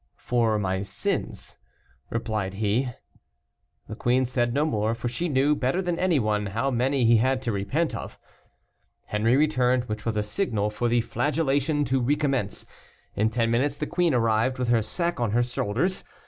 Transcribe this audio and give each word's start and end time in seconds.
"For 0.17 0.57
my 0.57 0.81
sins," 0.81 1.57
replied 2.09 2.55
he. 2.55 2.89
The 3.87 3.95
queen 3.95 4.25
said 4.25 4.51
no 4.51 4.65
more, 4.65 4.95
for 4.95 5.07
she 5.07 5.29
knew, 5.29 5.55
better 5.55 5.79
than 5.79 5.99
any 5.99 6.17
one, 6.17 6.47
how 6.47 6.71
many 6.71 7.05
he 7.05 7.17
had 7.17 7.39
to 7.43 7.51
repent 7.51 7.93
of. 7.93 8.17
Henri 9.09 9.37
returned, 9.37 9.83
which 9.85 10.03
was 10.03 10.17
a 10.17 10.23
signal 10.23 10.71
for 10.71 10.87
the 10.87 11.01
flagellation 11.01 11.85
to 11.85 12.01
recommence. 12.01 12.65
In 13.15 13.29
ten 13.29 13.51
minutes 13.51 13.77
the 13.77 13.85
queen 13.85 14.15
arrived, 14.15 14.57
with 14.57 14.69
her 14.69 14.81
sack 14.81 15.19
on 15.19 15.33
her 15.33 15.43
shoulders. 15.43 16.03